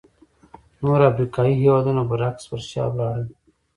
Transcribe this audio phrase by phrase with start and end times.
[0.81, 3.25] نور افریقایي هېوادونه برعکس پر شا لاړل.